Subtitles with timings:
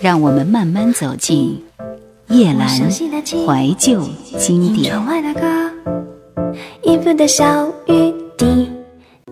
[0.00, 1.62] 让我们慢慢走进
[2.28, 4.94] 叶阑怀旧经典。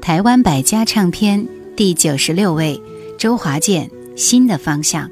[0.01, 2.79] 台湾百家唱片第九十六位，
[3.17, 5.09] 周华健《新的方向》。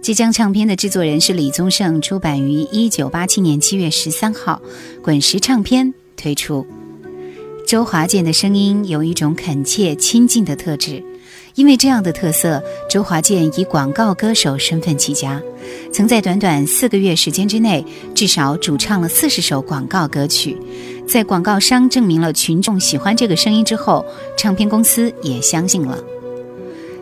[0.00, 4.62] 这张唱片的制作人是李宗盛，出版于一九八七年七月十三号，
[5.02, 6.66] 滚石唱片推出。
[7.66, 11.04] 周华健的声音有一种恳切亲近的特质。
[11.58, 15.42] 因为这样的特色，周华健以广告歌手身份起家，
[15.92, 20.56] 曾在短短四个月时间之内，至少主唱了四十首广告歌曲。
[21.04, 25.98] 在广告商证明了群众喜欢这个声音之后，唱片公司也相信了。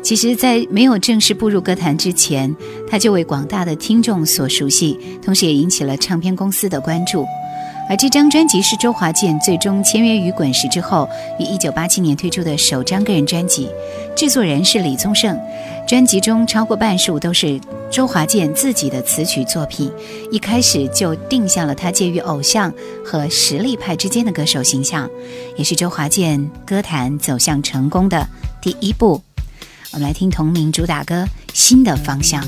[0.02, 2.56] 其实，在没有正式步入歌坛之前，
[2.88, 7.26] 他就为广大的听众所熟悉，同时也引起了唱片公司的关注。
[7.88, 11.08] 而这张专辑是周华健最终签约于滚石之后，
[11.38, 13.68] 于一九八七年推出的首张个人专辑，
[14.16, 15.38] 制作人是李宗盛。
[15.86, 17.60] 专辑中超过半数都是
[17.92, 19.88] 周华健自己的词曲作品，
[20.32, 25.08] 一开始就定下了他介于偶像和实力派之间的歌手形象，
[25.56, 28.26] 也是周华健歌坛走向成功的
[28.60, 29.22] 第一步。
[29.92, 31.22] 我们来听同名主打歌
[31.54, 32.42] 《新的方向》。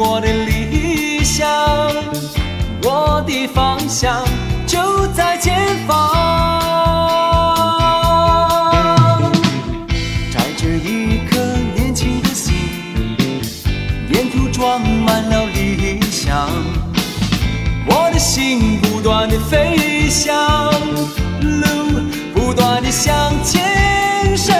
[0.00, 1.48] 我的理想，
[2.84, 4.22] 我的方向
[4.64, 6.08] 就在前方。
[10.32, 11.40] 带着一颗
[11.74, 12.54] 年轻的心，
[14.08, 16.48] 沿途装满了理想。
[17.88, 20.70] 我的心不断的飞翔，
[21.40, 21.66] 路
[22.32, 24.54] 不断的向前伸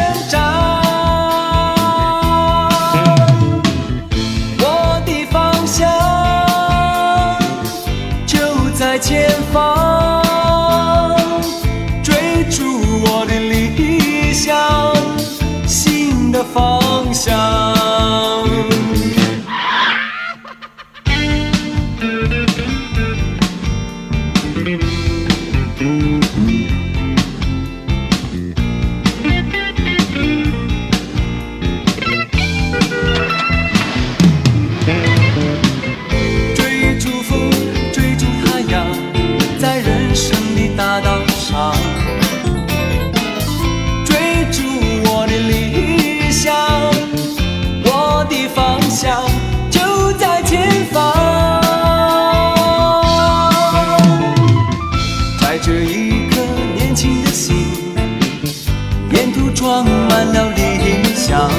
[59.58, 61.50] 装满了理想。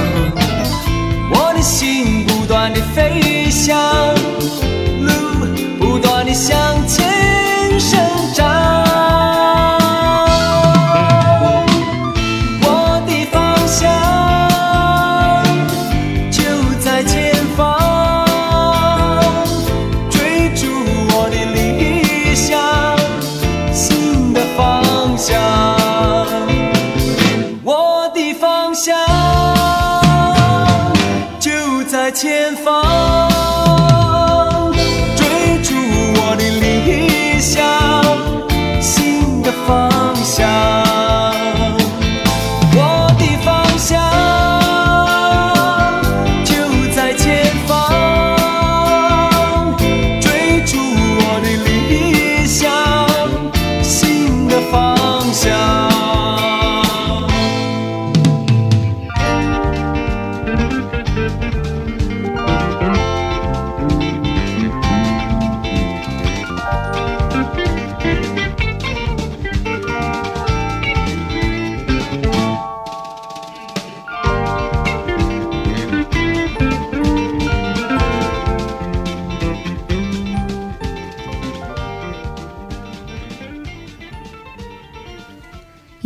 [1.30, 4.19] 我的心不断的飞翔。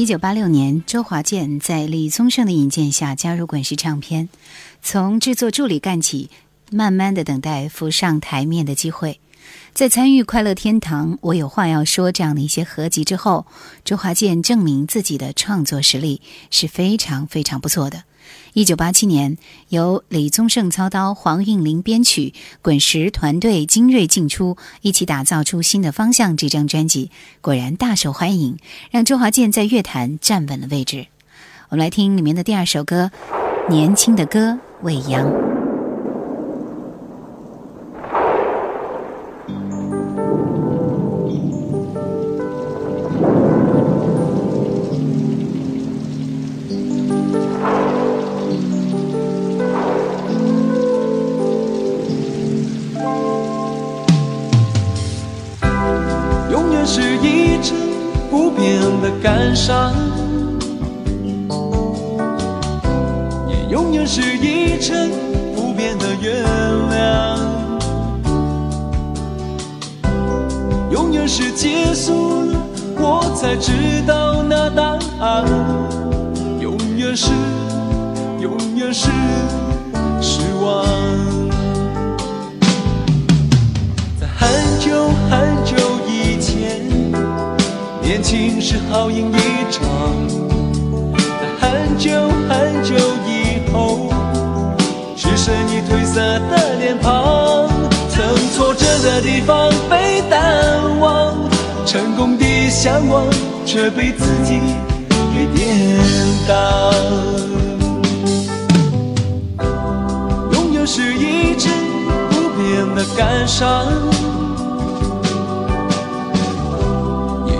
[0.04, 4.28] 一九八六年，周华健在李宗盛的引荐下加入滚石唱片，
[4.82, 6.28] 从制作助理干起，
[6.70, 9.18] 慢慢的等待浮上台面的机会。
[9.72, 13.46] 在参与《快乐天堂》《我有话要说》这样的一些合集之后，
[13.82, 18.04] 周华健证明自己的创作实力是非常非常不错的。
[18.54, 19.36] 一九八七年，
[19.68, 26.36] 由李宗盛操刀、黄韵玲编曲，滚石团队精锐进出，一起打造出新的方向。
[26.36, 27.10] 这张专辑
[27.40, 28.56] 果然大受欢迎，
[28.92, 31.08] 让周华健在乐坛站稳了位置。
[31.68, 33.10] 我们来听里面的第二首歌，
[33.68, 34.52] 《年轻的歌》，
[34.82, 35.53] 未央。
[88.94, 89.36] 轻时好赢一
[89.72, 89.82] 场，
[91.18, 92.10] 在很久
[92.48, 92.94] 很久
[93.26, 94.08] 以后，
[95.16, 97.68] 只剩你褪色的脸庞。
[98.08, 98.24] 曾
[98.54, 101.34] 挫折的地方被淡忘，
[101.84, 103.24] 成功的向往
[103.66, 104.60] 却被自己
[105.34, 105.98] 给颠
[106.46, 106.92] 倒。
[110.52, 111.68] 拥有是一直
[112.30, 113.84] 不变的感伤。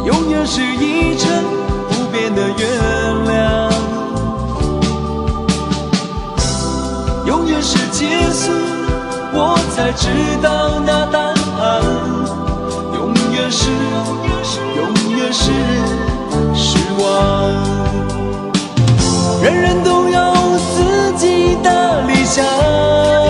[0.04, 1.30] 永远是一成
[1.88, 2.66] 不变的月
[3.26, 3.72] 亮，
[7.26, 8.52] 永远是结束，
[9.32, 10.06] 我才知
[10.42, 11.82] 道那答案。
[12.92, 13.70] 永远是，
[14.76, 14.86] 永
[15.16, 15.50] 远是
[16.54, 17.02] 失望。
[19.42, 23.23] 人人都有自己的理想。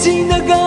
[0.00, 0.59] 新的歌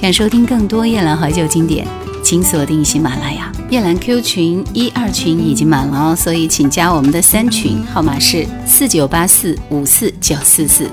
[0.00, 1.86] 想收听更多夜兰怀旧经典，
[2.24, 3.52] 请锁定喜马拉雅。
[3.70, 10.90] 夜兰 Q 群一二群已经满了哦，所以请加我们的三群，号码是四九八四五四九四四，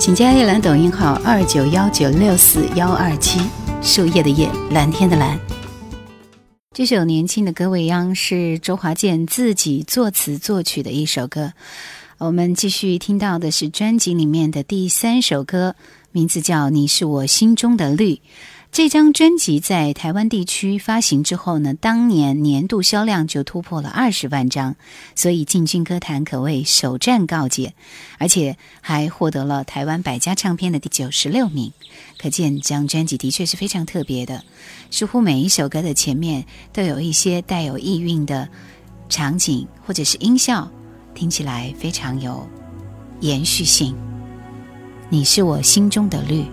[0.00, 3.40] 请加夜兰抖音号二九幺九六四幺二七，
[3.80, 5.38] 树叶的叶，蓝天的蓝。
[6.74, 11.52] 这首年轻的歌未央是周华健自己作词作曲的一首歌，
[12.18, 15.76] 我们继续听到的是专辑里面的第三首歌，
[16.10, 18.14] 名字叫《你是我心中的绿》。
[18.72, 24.74] 这张专辑在台湾地区发行之后呢，当年年度销量就突破了二十万张，
[25.14, 27.74] 所以进军歌坛可谓首战告捷，
[28.18, 31.72] 而且还获得了台湾百家唱片的第九十六名。
[32.20, 34.42] 可见这张专辑的确是非常特别的，
[34.90, 38.48] 似乎每一首歌的前面都有一些带有意蕴的
[39.08, 40.68] 场景或者是音效，
[41.14, 42.46] 听起来非常有
[43.20, 43.94] 延续性。
[45.08, 46.44] 你是我心中的绿。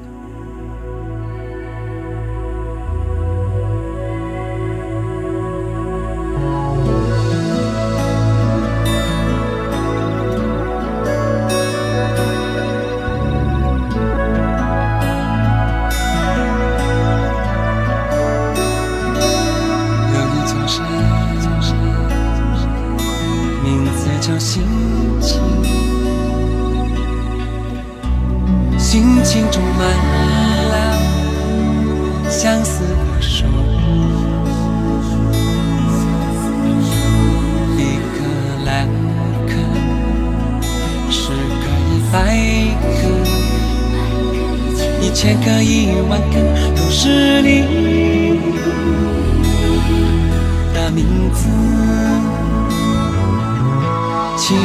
[54.48, 54.56] 青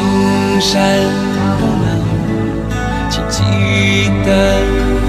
[0.61, 0.77] 山
[1.59, 1.89] 不老，
[3.09, 3.41] 请记
[4.27, 4.29] 得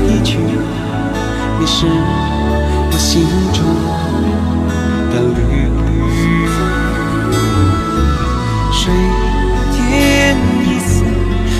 [0.07, 0.37] 一句，
[1.59, 3.59] 你是我心中
[5.11, 5.39] 的绿。
[8.71, 8.93] 水
[9.73, 11.03] 天一色，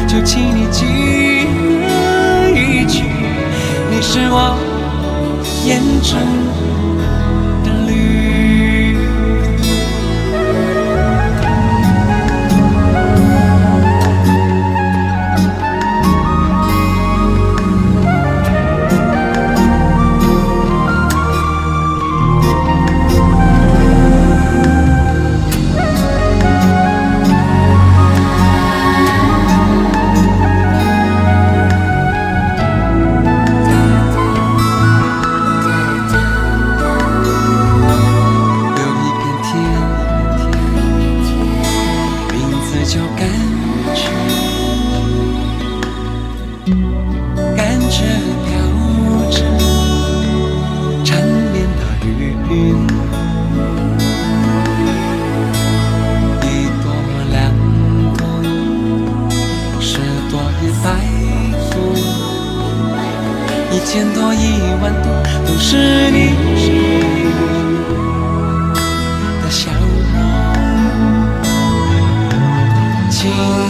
[0.08, 0.86] 就请你记
[1.84, 3.04] 得一句，
[3.90, 4.56] 你是我
[5.66, 6.18] 眼中。
[42.84, 43.30] 这叫感
[43.94, 44.02] 觉
[47.56, 47.98] 感觉
[48.44, 48.50] 飘
[49.30, 49.38] 着
[51.04, 52.10] 缠绵的云
[56.42, 56.46] 一
[56.82, 56.86] 朵
[57.30, 57.38] 两
[58.18, 58.20] 朵
[59.80, 60.00] 十
[60.32, 60.34] 朵
[60.64, 60.86] 一百
[61.70, 61.74] 朵
[63.72, 64.46] 一千朵一
[64.82, 65.06] 万朵
[65.46, 66.61] 都是你。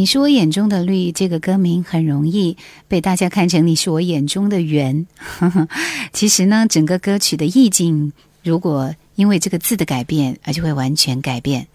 [0.00, 2.56] 你是我眼中的绿，这个歌名很容易
[2.88, 5.06] 被大家看成你是我眼中的圆。
[6.14, 8.10] 其实呢，整个歌曲的意境，
[8.42, 11.66] 如果因为这个字的改变，而就会完全改变。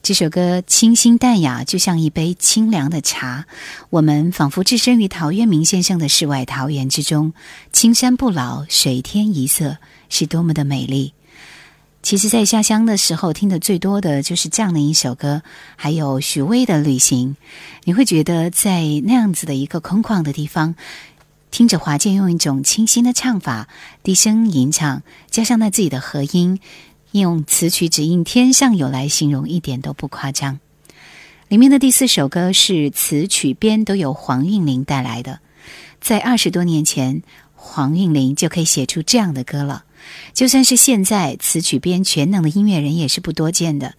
[0.00, 3.46] 这首歌清新淡雅，就像一杯清凉的茶。
[3.90, 7.32] 我们仿佛置身于陶渊明先生的世外桃源之中，
[7.72, 11.14] 青山不老，水天一色，是多么的美丽。
[12.02, 15.40] 其实，在下乡的时候，听的最多的就是这样的一首歌，
[15.76, 17.30] 还有许巍的《旅行》。
[17.84, 20.74] 你会觉得，在那样子的一个空旷的地方，
[21.52, 23.68] 听着华健用一种清新的唱法，
[24.02, 26.58] 低声吟唱，加上那自己的和音，
[27.12, 30.58] 用词曲只应天上有来形容，一点都不夸张。
[31.46, 35.38] 里面的第四首歌是词曲编都由黄韵玲带来的，
[36.00, 37.22] 在二十多年前，
[37.54, 39.84] 黄韵玲就可以写出这样的歌了。
[40.32, 43.94] 就算是现在词曲编全能的音乐人也是不多见的，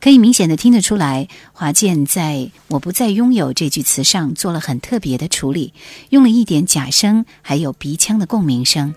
[0.00, 5.72] 可以明显的听得出来，华健在我不再拥有这句词上做了很特别的处理，
[6.10, 8.94] 用了一点假声，还有鼻腔的共鸣声，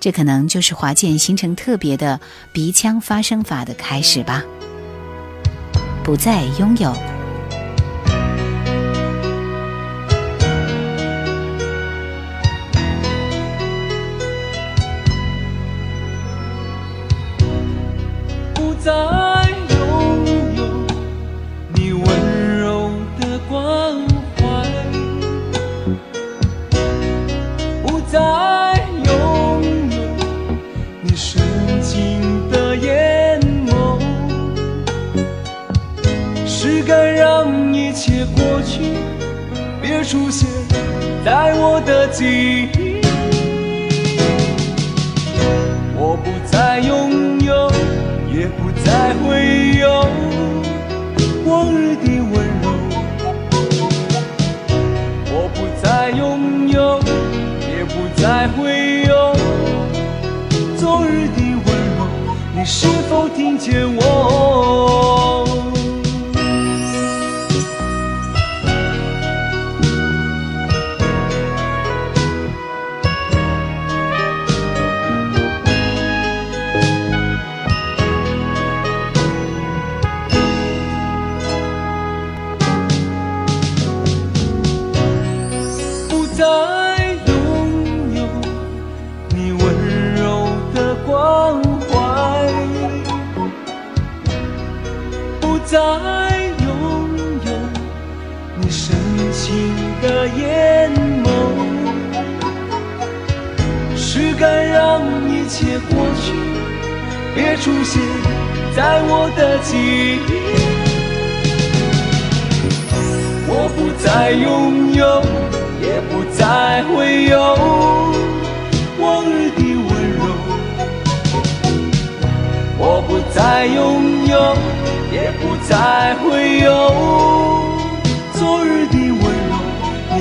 [0.00, 2.20] 这可能就是华健形成特别的
[2.52, 4.42] 鼻腔发声法的开始吧。
[6.04, 7.21] 不再拥有。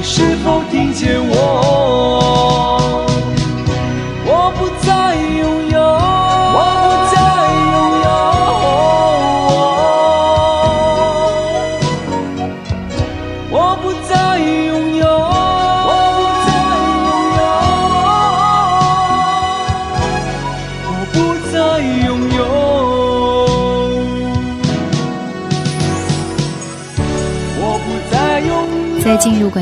[0.04, 2.01] 是否听见我？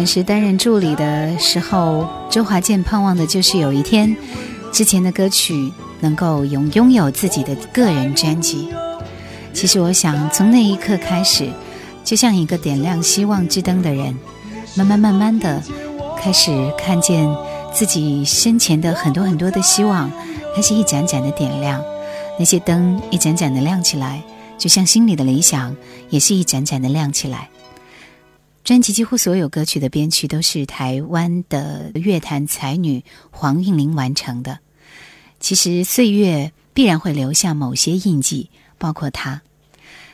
[0.09, 4.17] 时担任助理的时候，周华健盼望的就是有一天，
[4.71, 8.69] 之前的歌曲能够拥拥有自己的个人专辑。
[9.53, 11.47] 其实我想，从那一刻开始，
[12.03, 14.17] 就像一个点亮希望之灯的人，
[14.73, 15.61] 慢慢慢慢的
[16.17, 17.29] 开始看见
[17.71, 20.11] 自己身前的很多很多的希望，
[20.55, 21.79] 开始一盏盏的点亮，
[22.39, 24.23] 那些灯一盏盏的亮起来，
[24.57, 25.77] 就像心里的理想
[26.09, 27.47] 也是一盏盏的亮起来。
[28.69, 34.59] 专辑几乎所有歌曲的编曲都是台湾的乐坛才女黄韵玲完成的。
[35.39, 39.41] 其实岁月必然会留下某些印记，包括她。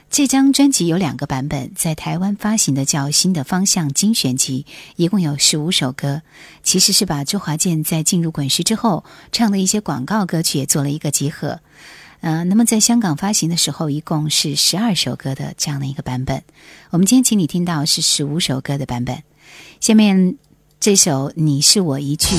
[0.10, 4.66] 这张专辑有两个版本，在台湾发行的叫《新的方向精选集》，
[4.96, 6.22] 一共有十五首歌，
[6.64, 11.60] 其实是把周华健在进入滚石之后唱的一些广告歌曲也做了一个集合。
[12.26, 16.42] 呃，那么在香港发行的时候，一共是十二首歌的这样的一个版本。
[16.90, 19.22] 我们今天请你听到是十五首歌的版本。
[19.80, 20.36] 下面
[20.80, 22.36] 这首《你是我一句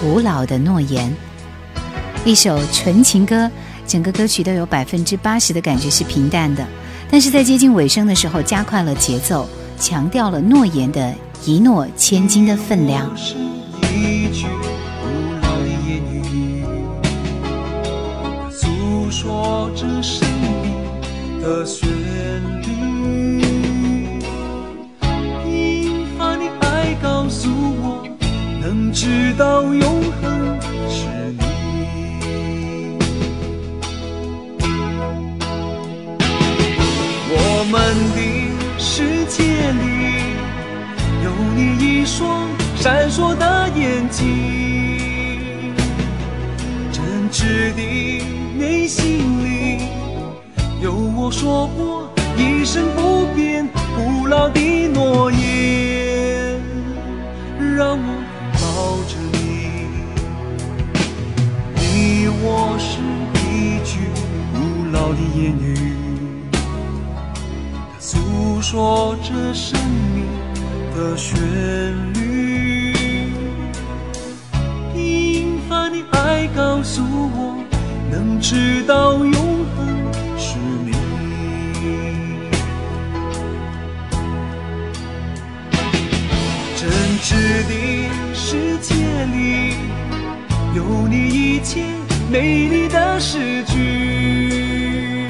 [0.00, 1.14] 古老的诺言》，
[2.26, 3.50] 一首纯情歌，
[3.86, 6.66] 整个歌曲都有百分之八十的感觉是平淡的，
[7.10, 9.46] 但是在接近尾声的时候加快了节奏，
[9.78, 13.14] 强调了诺言的一诺千金的分量。
[13.14, 13.34] 是
[13.82, 14.46] 一句
[19.26, 20.24] 说着生
[20.62, 20.72] 命
[21.42, 21.88] 的旋
[22.62, 23.40] 律。
[25.42, 28.06] 平凡的爱告诉我，
[28.60, 29.82] 能知道永
[30.22, 30.56] 恒
[30.88, 31.42] 是你。
[37.28, 37.34] 我
[37.72, 37.74] 们
[38.14, 38.18] 的
[38.78, 39.84] 世界里。
[41.24, 45.74] 有你一双闪烁的眼睛，
[46.92, 47.82] 真挚的
[48.58, 49.82] 内心里
[50.82, 56.60] 有我说过一生不变不老的诺言，
[57.76, 58.08] 让我
[58.54, 59.38] 抱着你，
[61.74, 62.98] 你我是
[63.40, 63.98] 一句
[64.52, 64.56] 古
[64.92, 68.18] 老的言语，它诉
[68.60, 69.78] 说着生
[70.14, 70.24] 命。
[70.96, 71.36] 的旋
[72.14, 72.94] 律，
[74.94, 77.54] 平凡的爱告诉我，
[78.18, 79.30] 能知道永
[79.76, 79.86] 恒
[80.38, 80.92] 是你。
[86.74, 86.88] 真
[87.20, 87.34] 挚
[87.68, 87.74] 的
[88.32, 88.94] 世界
[89.26, 89.74] 里，
[90.74, 91.84] 有你一切
[92.32, 95.26] 美丽的诗句。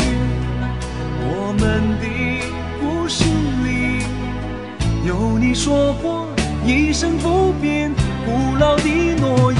[1.18, 2.07] 我们的
[2.81, 3.25] 故事
[3.64, 4.07] 里。
[5.05, 6.29] 有你说过
[6.64, 7.92] 一生不变
[8.25, 8.88] 古老的
[9.20, 9.56] 诺言，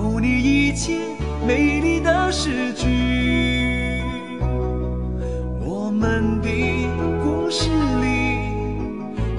[0.00, 0.96] 有你一切
[1.44, 4.00] 美丽的诗句
[5.60, 6.48] 我们的
[7.24, 7.68] 故事
[8.00, 8.38] 里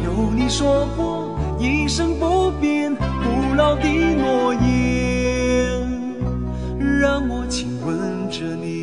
[0.03, 3.83] 有你说过一生不变不老的
[4.15, 4.59] 诺言
[6.99, 8.78] 让我亲吻着你。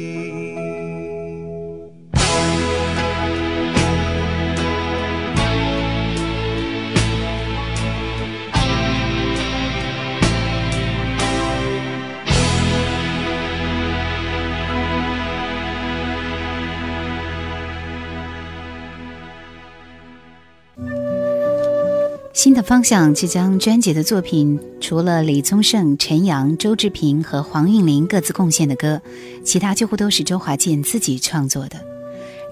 [22.36, 29.00] 新的方向即将专辑的作品，除了李宗盛、陈扬、周志平和黄韵玲各自贡献的歌，
[29.42, 31.80] 其他几乎都是周华健自己创作的。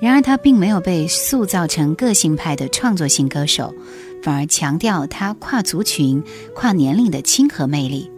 [0.01, 3.75] 然而，他并没有被塑造成个性派的创作型歌手，
[4.23, 8.11] 反而强调他跨族群、跨年龄的亲和魅力。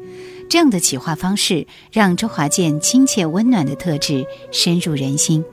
[0.48, 5.44] 这样的企划方式，让周华健亲切温暖的特质深入人心。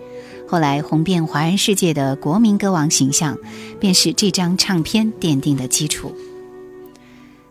[0.54, 3.40] 后来红遍华人世界的国民歌王形象，
[3.80, 6.16] 便是这张唱片奠定的基础。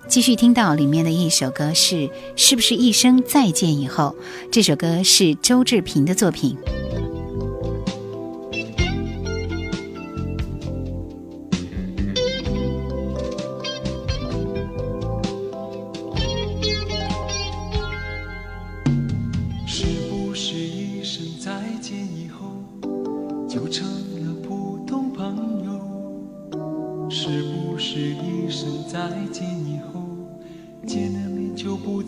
[0.09, 1.97] 继续听到里面的一首歌是
[2.37, 4.15] 《是不是一生再见》以后，
[4.53, 6.57] 这首歌是周志平的作品。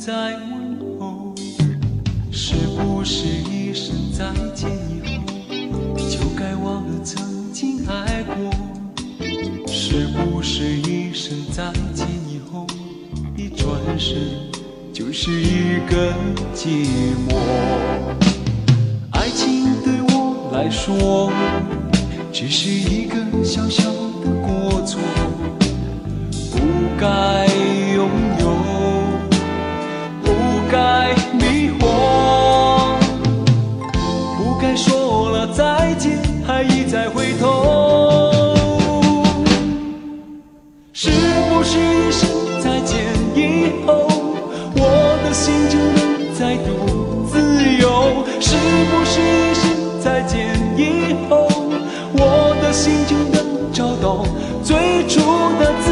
[0.06, 1.34] 在问候，
[2.30, 8.52] 是不是一声再见以后，就该忘了曾经爱过？
[9.66, 12.66] 是不是一声再见以后，
[13.34, 13.66] 一转
[13.98, 14.18] 身
[14.92, 16.12] 就是一个
[16.54, 16.84] 寂
[17.26, 17.34] 寞。
[19.12, 21.32] 爱情对我来说，
[22.30, 23.84] 只是一个小小
[24.22, 25.00] 的过错。
[54.62, 55.20] 最初
[55.58, 55.86] 的自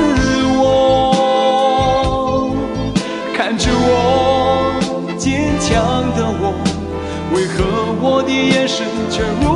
[0.58, 0.66] 我？
[3.34, 3.90] 看着我
[5.18, 5.70] 坚强
[6.16, 6.54] 的我，
[7.34, 7.54] 为何
[8.00, 9.51] 我的眼神却如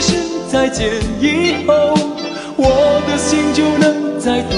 [0.00, 0.16] 声
[0.50, 1.94] 再见以后，
[2.56, 4.56] 我的心就能再度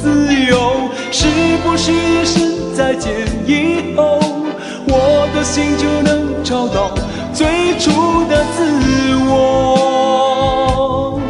[0.00, 0.90] 自由。
[1.10, 1.28] 是
[1.62, 3.12] 不是一声再见
[3.46, 4.18] 以后，
[4.86, 6.90] 我的心就能找到
[7.32, 8.64] 最初的自
[9.28, 11.20] 我？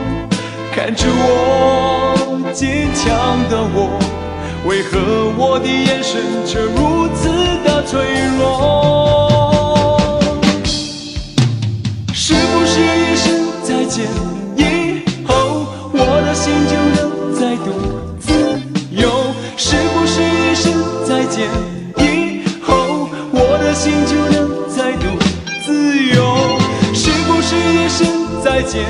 [0.75, 3.99] 看着我坚强的我，
[4.67, 4.99] 为何
[5.37, 7.29] 我的眼神却如此
[7.65, 8.01] 的脆
[8.39, 9.02] 弱？
[13.93, 14.07] 见
[14.57, 17.67] 以后，我的心就能再度
[18.19, 18.33] 自
[18.91, 19.05] 由。
[19.59, 20.73] 是不是一声
[21.07, 21.47] 再见
[21.99, 25.05] 以后，我的心就能再度
[25.67, 25.71] 自
[26.09, 26.25] 由？
[26.95, 28.07] 是不是一声
[28.43, 28.83] 再见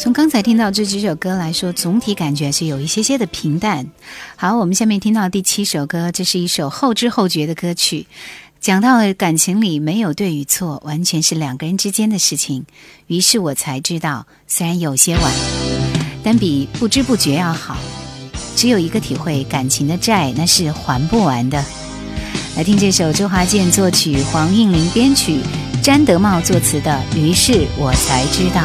[0.00, 3.86] 从刚才听到这几首歌来说，总体感觉是有一些些的平淡。
[4.34, 8.06] 好，我们下面听到第七首歌，这是一首后知后觉的歌曲，
[8.62, 12.64] 讲到了感情里没有对与错，完全是两个人之间的事情。
[13.08, 15.32] 于是我才知道，虽然有些晚，
[16.24, 17.76] 但比不知不觉要好。
[18.56, 21.62] 只有一个体会，感情的债那是还不完的。
[22.56, 25.40] 来听这首周华健作曲、黄韵玲编曲、
[25.82, 28.62] 詹德茂作词的《于是我才知道》。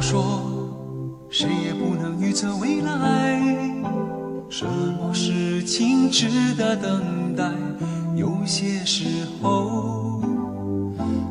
[0.00, 0.24] 我说，
[1.28, 3.38] 谁也不能预测未来，
[4.48, 7.44] 什么事情值得等待？
[8.16, 9.04] 有些时
[9.42, 10.22] 候，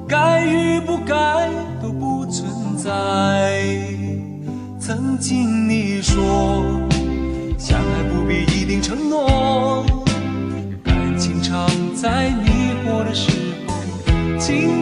[0.08, 1.50] 该与不该
[1.82, 3.60] 都不存在。
[4.80, 6.64] 曾经你说，
[7.58, 9.84] 相爱不必一定承诺，
[10.84, 12.52] 感情常在迷
[12.86, 13.32] 惑的时
[13.66, 14.79] 候轻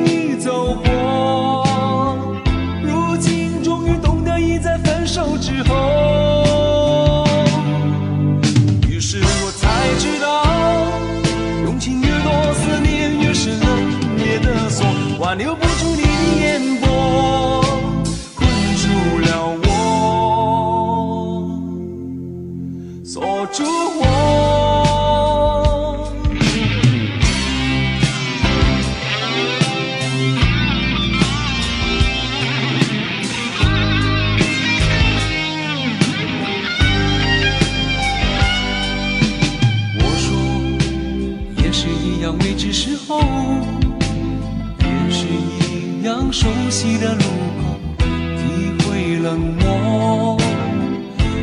[46.08, 47.22] 样熟悉的路
[47.60, 50.38] 口，体会冷漠，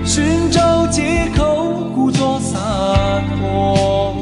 [0.07, 2.59] 寻找借口，故作洒
[3.37, 4.17] 脱。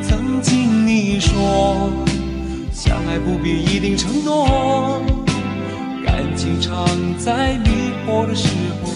[0.00, 1.90] 曾经你说，
[2.72, 5.02] 相爱不必一定承诺，
[6.06, 6.86] 感情常
[7.18, 8.48] 在迷惑的时
[8.82, 8.90] 候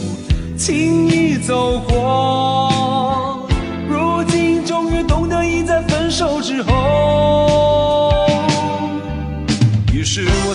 [0.57, 3.47] 轻易走过。
[3.87, 6.90] 如今终于懂得，已在分手之后。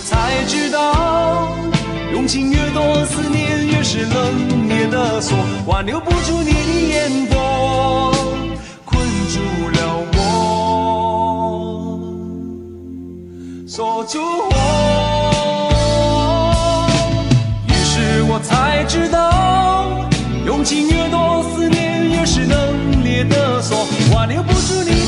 [0.05, 1.49] 才知道，
[2.13, 6.59] 用情越多，思念越是冷冽的锁，挽留不住你的
[6.93, 8.13] 眼波，
[8.85, 9.01] 困
[9.33, 9.39] 住
[9.73, 10.17] 了我，
[13.67, 14.19] 锁住
[14.51, 14.53] 我。
[17.67, 20.07] 于是我才知道，
[20.45, 25.04] 用情越多，思念越是冷冽的锁，挽留不住你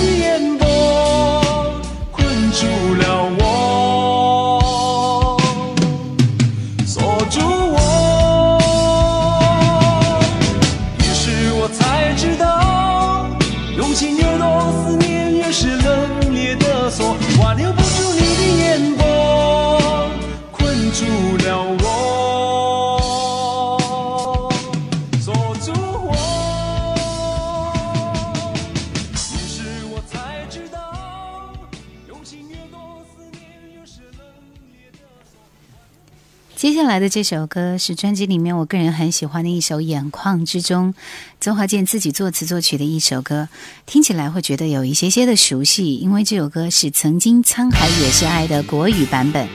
[36.88, 40.93] 来的这首歌是专辑里面我个人很喜欢的一首《眼眶之中》，
[41.39, 43.50] 周华健自己作词作曲的一首歌，
[43.86, 49.47] 听起来会觉得有一些些的熟悉，因为这首歌是曾经《沧海也是爱》的国语版本。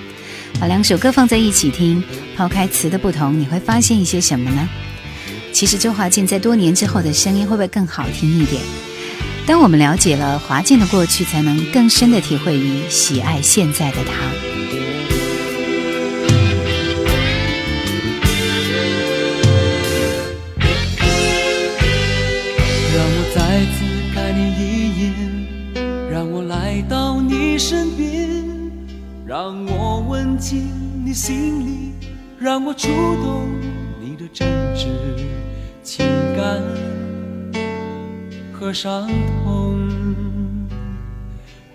[0.60, 2.04] 把两首歌放在一起听，
[2.36, 4.68] 抛开词的不同，你会发现一些什么呢？
[5.52, 8.62] 其实周华健在多年之后的声音会不会更好听一点？
[9.46, 14.51] 当我们了解了华健的过去，才能更深的体会与喜爱现在的他。
[31.24, 31.94] 心里，
[32.36, 33.48] 让我触动
[34.00, 34.88] 你的真挚
[35.80, 36.04] 情
[36.36, 36.60] 感
[38.52, 39.06] 和伤
[39.44, 39.78] 痛。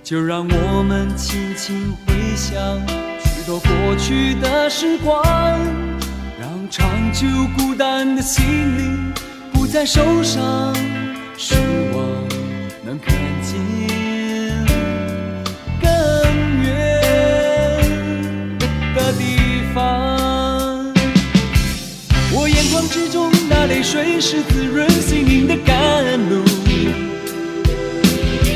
[0.04, 2.54] 就让我们轻轻回想
[3.24, 5.24] 许多过去的时光，
[6.38, 7.26] 让长久
[7.58, 8.44] 孤单的心
[8.78, 9.14] 灵
[9.54, 10.76] 不再受伤，
[11.38, 11.56] 希
[11.94, 12.04] 望
[12.86, 13.58] 能看见
[23.68, 25.76] 泪水是滋润心灵的甘
[26.30, 26.42] 露，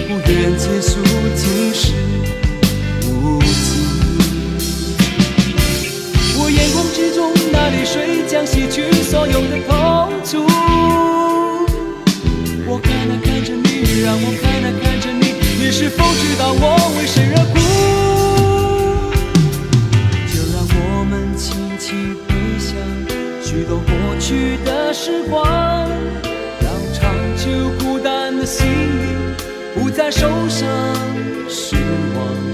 [0.08, 1.00] 不愿结束
[1.36, 1.92] 竟是
[3.10, 3.50] 无情。
[6.38, 10.48] 我眼眶之中那泪水将洗去所有的痛楚，
[12.66, 17.61] 我看啊看着你，让我看啊看着你，你是否知道我为谁而哭？
[24.94, 25.44] 时光，
[26.60, 27.50] 让长久
[27.80, 29.36] 孤单的心灵
[29.74, 30.68] 不再受伤，
[31.48, 32.51] 失望。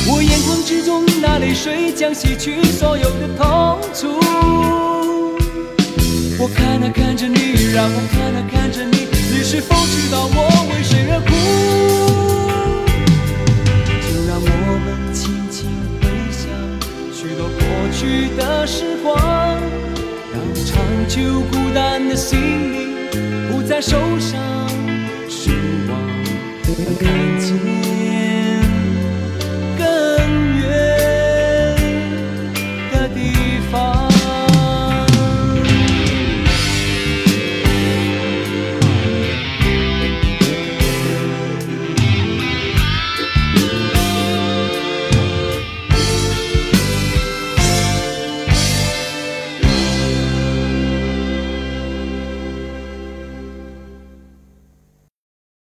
[0.06, 4.18] 我眼眶之中那泪水将洗去所有的痛楚。
[6.40, 11.30] 我看啊看着你，让我看啊看着你，你是否知道我为谁而哭？
[14.06, 14.46] 就让我
[14.84, 15.68] 们轻轻
[16.00, 16.40] 回想
[17.12, 17.60] 许多过
[17.92, 19.18] 去的时光，
[20.32, 22.38] 让长久孤单的心
[22.72, 22.87] 灵
[23.68, 24.40] 在手上，
[25.28, 25.50] 希
[25.90, 26.00] 望
[26.86, 27.97] 能看见。